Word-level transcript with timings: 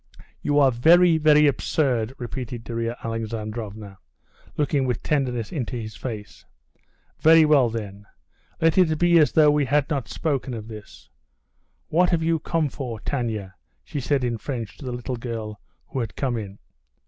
"You 0.41 0.57
are 0.57 0.71
very, 0.71 1.19
very 1.19 1.45
absurd," 1.45 2.15
repeated 2.17 2.63
Darya 2.63 2.97
Alexandrovna, 3.03 3.99
looking 4.57 4.85
with 4.85 5.03
tenderness 5.03 5.51
into 5.51 5.75
his 5.75 5.95
face. 5.95 6.43
"Very 7.19 7.45
well 7.45 7.69
then, 7.69 8.07
let 8.59 8.79
it 8.79 8.97
be 8.97 9.19
as 9.19 9.33
though 9.33 9.51
we 9.51 9.65
had 9.65 9.87
not 9.91 10.07
spoken 10.09 10.55
of 10.55 10.67
this. 10.69 11.11
What 11.89 12.09
have 12.09 12.23
you 12.23 12.39
come 12.39 12.67
for, 12.67 12.99
Tanya?" 12.99 13.53
she 13.83 13.99
said 13.99 14.23
in 14.23 14.39
French 14.39 14.75
to 14.79 14.85
the 14.85 14.91
little 14.91 15.17
girl 15.17 15.61
who 15.89 15.99
had 15.99 16.15
come 16.15 16.35
in. 16.35 16.57